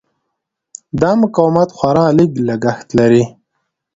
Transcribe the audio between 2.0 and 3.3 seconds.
لږ لګښت لري.